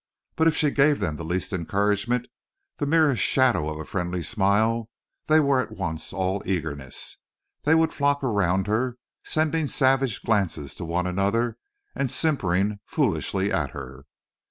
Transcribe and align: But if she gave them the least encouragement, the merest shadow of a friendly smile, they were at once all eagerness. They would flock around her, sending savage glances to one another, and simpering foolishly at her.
But 0.35 0.47
if 0.47 0.57
she 0.57 0.71
gave 0.71 0.99
them 0.99 1.15
the 1.17 1.23
least 1.23 1.53
encouragement, 1.53 2.25
the 2.77 2.87
merest 2.87 3.21
shadow 3.21 3.69
of 3.69 3.77
a 3.79 3.85
friendly 3.85 4.23
smile, 4.23 4.89
they 5.27 5.39
were 5.39 5.59
at 5.61 5.73
once 5.77 6.11
all 6.11 6.41
eagerness. 6.43 7.17
They 7.65 7.75
would 7.75 7.93
flock 7.93 8.23
around 8.23 8.65
her, 8.65 8.97
sending 9.23 9.67
savage 9.67 10.23
glances 10.23 10.73
to 10.77 10.85
one 10.85 11.05
another, 11.05 11.59
and 11.93 12.09
simpering 12.09 12.79
foolishly 12.87 13.51
at 13.53 13.73
her. 13.77 14.05